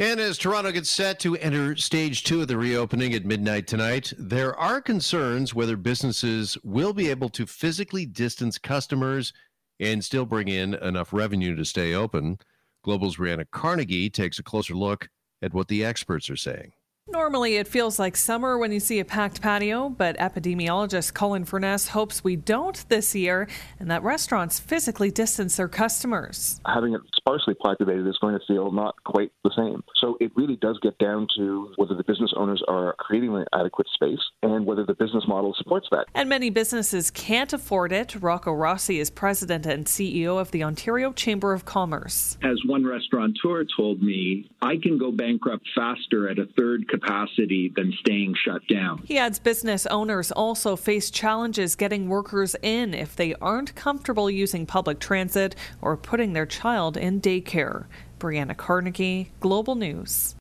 [0.00, 4.12] And as Toronto gets set to enter stage two of the reopening at midnight tonight,
[4.16, 9.32] there are concerns whether businesses will be able to physically distance customers
[9.80, 12.38] and still bring in enough revenue to stay open.
[12.84, 15.08] Global's Brianna Carnegie takes a closer look
[15.42, 16.72] at what the experts are saying.
[17.10, 21.88] Normally, it feels like summer when you see a packed patio, but epidemiologist Colin Furness
[21.88, 23.48] hopes we don't this year
[23.80, 26.60] and that restaurants physically distance their customers.
[26.66, 29.82] Having it sparsely populated is going to feel not quite the same.
[29.96, 33.86] So it really does get down to whether the business owners are creating an adequate
[33.94, 36.06] space and whether the business model supports that.
[36.14, 38.16] And many businesses can't afford it.
[38.20, 42.36] Rocco Rossi is president and CEO of the Ontario Chamber of Commerce.
[42.42, 47.72] As one restaurateur told me, I can go bankrupt faster at a third capacity capacity
[47.74, 49.02] than staying shut down.
[49.04, 54.66] He adds business owners also face challenges getting workers in if they aren't comfortable using
[54.66, 57.86] public transit or putting their child in daycare.
[58.18, 60.34] Brianna Carnegie, Global News.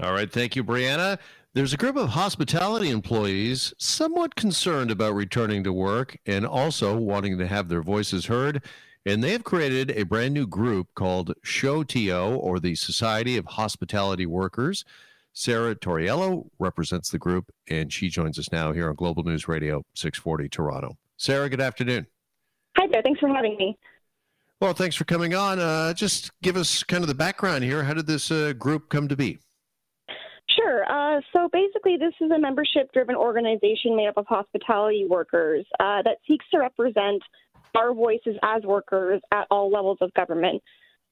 [0.00, 1.18] All right, thank you, Brianna.
[1.54, 7.38] There's a group of hospitality employees somewhat concerned about returning to work and also wanting
[7.38, 8.62] to have their voices heard.
[9.06, 14.26] And they have created a brand new group called SHOTO, or the Society of Hospitality
[14.26, 14.84] Workers.
[15.38, 19.84] Sarah Torriello represents the group, and she joins us now here on Global News Radio
[19.94, 20.98] 640 Toronto.
[21.16, 22.08] Sarah, good afternoon.
[22.76, 23.02] Hi there.
[23.02, 23.78] Thanks for having me.
[24.60, 25.60] Well, thanks for coming on.
[25.60, 27.84] Uh, just give us kind of the background here.
[27.84, 29.38] How did this uh, group come to be?
[30.56, 30.82] Sure.
[30.90, 36.02] Uh, so basically, this is a membership driven organization made up of hospitality workers uh,
[36.02, 37.22] that seeks to represent
[37.76, 40.60] our voices as workers at all levels of government.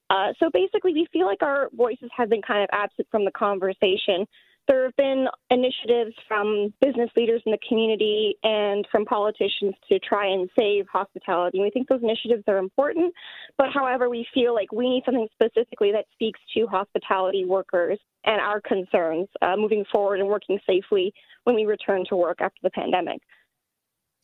[0.09, 3.31] Uh, so basically, we feel like our voices have been kind of absent from the
[3.31, 4.25] conversation.
[4.67, 10.27] There have been initiatives from business leaders in the community and from politicians to try
[10.27, 11.61] and save hospitality.
[11.61, 13.13] We think those initiatives are important,
[13.57, 18.41] but however, we feel like we need something specifically that speaks to hospitality workers and
[18.41, 21.13] our concerns uh, moving forward and working safely
[21.45, 23.21] when we return to work after the pandemic.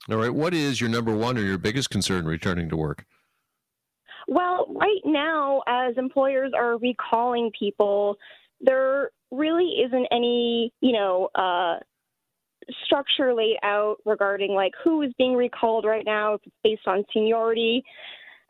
[0.09, 0.33] All right.
[0.33, 3.05] What is your number one or your biggest concern returning to work?
[4.27, 8.17] Well, right now, as employers are recalling people,
[8.61, 11.79] there really isn't any, you know, uh,
[12.85, 17.03] structure laid out regarding like who is being recalled right now, if it's based on
[17.13, 17.83] seniority,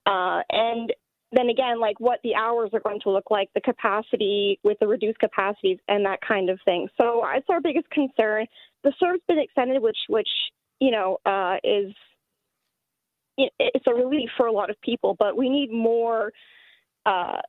[0.05, 0.93] uh, and
[1.31, 4.87] then again, like what the hours are going to look like, the capacity with the
[4.87, 6.87] reduced capacities, and that kind of thing.
[6.95, 8.45] So it's our biggest concern.
[8.83, 10.29] The CERB's been extended, which which
[10.79, 11.93] you know uh, is
[13.37, 16.31] it's a relief for a lot of people, but we need more
[17.05, 17.39] uh,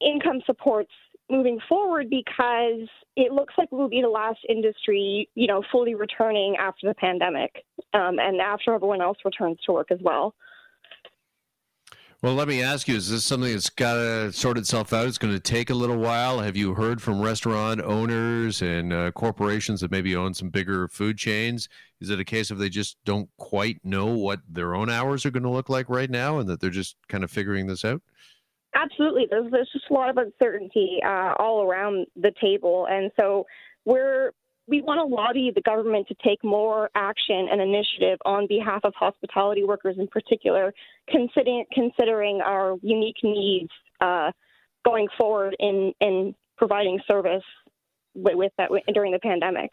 [0.00, 0.90] income supports
[1.30, 6.56] moving forward because it looks like we'll be the last industry, you know, fully returning
[6.58, 7.64] after the pandemic
[7.94, 10.34] um, and after everyone else returns to work as well.
[12.22, 15.08] Well, let me ask you: Is this something that's got to sort itself out?
[15.08, 16.38] It's going to take a little while.
[16.38, 21.18] Have you heard from restaurant owners and uh, corporations that maybe own some bigger food
[21.18, 21.68] chains?
[22.00, 25.32] Is it a case of they just don't quite know what their own hours are
[25.32, 28.00] going to look like right now, and that they're just kind of figuring this out?
[28.72, 29.26] Absolutely.
[29.28, 33.46] There's, there's just a lot of uncertainty uh, all around the table, and so
[33.84, 34.30] we're
[34.68, 38.94] we want to lobby the government to take more action and initiative on behalf of
[38.94, 40.72] hospitality workers in particular,
[41.08, 44.30] considering considering our unique needs uh,
[44.84, 47.42] going forward in in providing service
[48.14, 49.70] with, with that during the pandemic.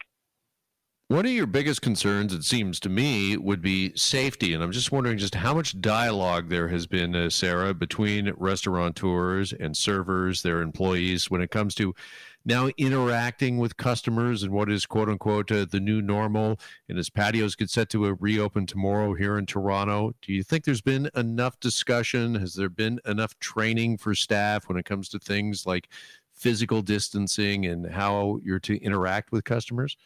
[1.10, 4.54] One of your biggest concerns, it seems to me, would be safety.
[4.54, 9.52] And I'm just wondering just how much dialogue there has been, uh, Sarah, between restaurateurs
[9.52, 11.96] and servers, their employees, when it comes to
[12.44, 17.10] now interacting with customers and what is quote unquote uh, the new normal and as
[17.10, 21.10] patios get set to uh, reopen tomorrow here in Toronto do you think there's been
[21.14, 25.90] enough discussion has there been enough training for staff when it comes to things like
[26.32, 29.98] physical distancing and how you're to interact with customers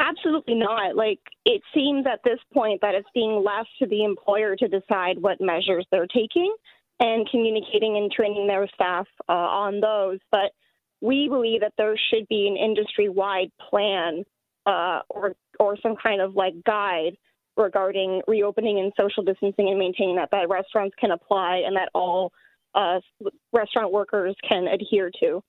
[0.00, 0.96] Absolutely not.
[0.96, 5.20] Like it seems at this point that it's being left to the employer to decide
[5.20, 6.54] what measures they're taking
[7.00, 10.18] and communicating and training their staff uh, on those.
[10.30, 10.52] But
[11.00, 14.24] we believe that there should be an industry wide plan
[14.66, 17.16] uh, or or some kind of like guide
[17.56, 22.32] regarding reopening and social distancing and maintaining that that restaurants can apply and that all
[22.74, 23.00] uh,
[23.52, 25.42] restaurant workers can adhere to.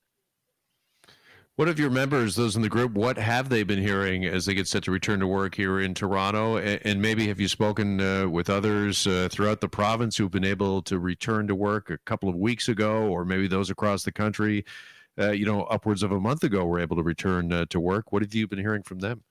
[1.59, 4.53] What have your members, those in the group, what have they been hearing as they
[4.53, 6.56] get set to return to work here in Toronto?
[6.56, 10.81] And maybe have you spoken uh, with others uh, throughout the province who've been able
[10.83, 14.63] to return to work a couple of weeks ago, or maybe those across the country?
[15.19, 18.13] uh, you know, upwards of a month ago were able to return uh, to work.
[18.13, 19.23] What have you been hearing from them?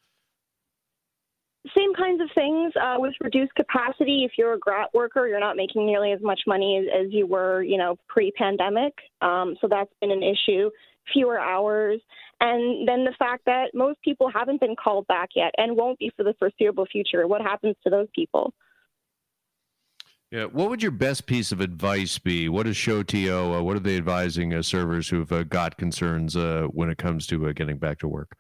[1.77, 4.25] Same kinds of things uh, with reduced capacity.
[4.25, 7.27] If you're a grat worker, you're not making nearly as much money as, as you
[7.27, 8.93] were, you know, pre-pandemic.
[9.23, 10.71] Um, so that's been an issue.
[11.13, 12.01] Fewer hours,
[12.41, 16.11] and then the fact that most people haven't been called back yet and won't be
[16.17, 17.27] for the foreseeable future.
[17.27, 18.53] What happens to those people?
[20.31, 22.51] Yeah, what would your best piece of advice be?
[22.51, 23.59] What is ShowTO?
[23.59, 27.27] Uh, what are they advising uh, servers who've uh, got concerns uh, when it comes
[27.29, 28.37] to uh, getting back to work?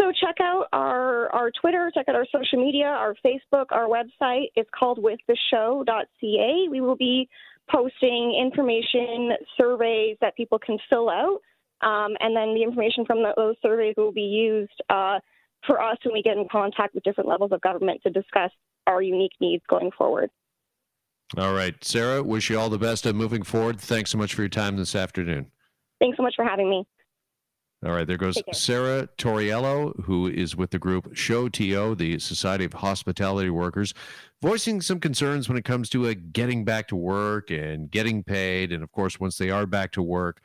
[0.00, 4.46] So check out our, our Twitter, check out our social media, our Facebook, our website.
[4.54, 6.68] It's called withtheshow.ca.
[6.70, 7.28] We will be
[7.70, 11.40] posting information, surveys that people can fill out,
[11.82, 15.18] um, and then the information from the, those surveys will be used uh,
[15.66, 18.50] for us when we get in contact with different levels of government to discuss
[18.86, 20.30] our unique needs going forward.
[21.36, 21.82] All right.
[21.84, 23.80] Sarah, wish you all the best of moving forward.
[23.80, 25.46] Thanks so much for your time this afternoon.
[26.00, 26.86] Thanks so much for having me.
[27.82, 32.66] All right, there goes Sarah Torriello, who is with the group Show ShowTO, the Society
[32.66, 33.94] of Hospitality Workers,
[34.42, 38.70] voicing some concerns when it comes to uh, getting back to work and getting paid.
[38.70, 40.42] And of course, once they are back to work,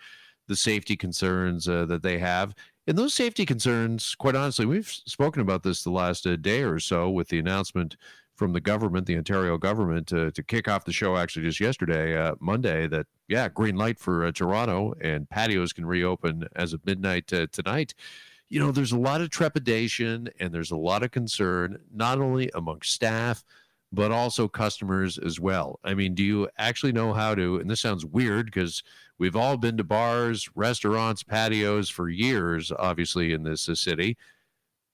[0.48, 2.54] the safety concerns uh, that they have.
[2.88, 6.80] And those safety concerns, quite honestly, we've spoken about this the last uh, day or
[6.80, 7.98] so with the announcement
[8.36, 12.18] from the government, the Ontario government, to, to kick off the show actually just yesterday,
[12.18, 16.86] uh, Monday, that, yeah, green light for uh, Toronto and patios can reopen as of
[16.86, 17.96] midnight uh, tonight.
[18.50, 22.52] You know, there's a lot of trepidation and there's a lot of concern, not only
[22.54, 23.44] among staff,
[23.96, 25.80] but also customers as well.
[25.84, 27.58] I mean, do you actually know how to?
[27.58, 28.84] And this sounds weird because
[29.18, 34.18] we've all been to bars, restaurants, patios for years, obviously, in this city,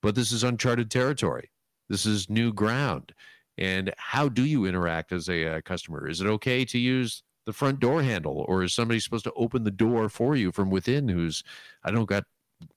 [0.02, 1.50] but this is uncharted territory.
[1.90, 3.14] This is new ground.
[3.58, 6.08] And how do you interact as a uh, customer?
[6.08, 9.64] Is it okay to use the front door handle, or is somebody supposed to open
[9.64, 11.44] the door for you from within who's,
[11.84, 12.24] I don't got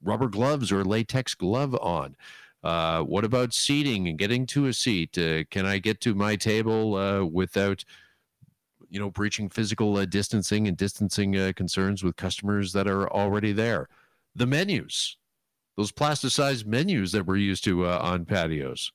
[0.02, 2.16] rubber gloves or latex glove on?
[2.64, 5.18] Uh, what about seating and getting to a seat?
[5.18, 7.84] Uh, can I get to my table uh, without,
[8.88, 13.52] you know, breaching physical uh, distancing and distancing uh, concerns with customers that are already
[13.52, 13.90] there?
[14.34, 15.18] The menus,
[15.76, 18.92] those plasticized menus that we're used to uh, on patios.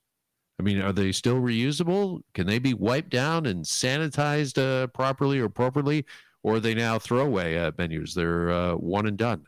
[0.60, 2.21] I mean, are they still reusable?
[2.33, 6.06] Can they be wiped down and sanitized properly or appropriately?
[6.42, 8.13] Or are they now throwaway menus?
[8.13, 9.45] They're one and done.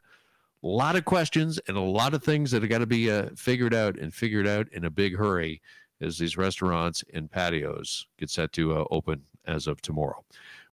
[0.63, 3.30] A lot of questions and a lot of things that have got to be uh,
[3.36, 5.62] figured out and figured out in a big hurry
[6.02, 10.24] as these restaurants and patios get set to uh, open as of tomorrow.